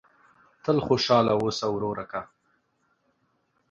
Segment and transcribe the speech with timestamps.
[0.63, 2.21] تل خوشاله اوسه ورورکه!